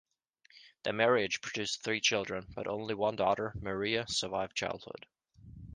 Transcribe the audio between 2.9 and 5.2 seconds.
one daughter, Maria, survived childhood.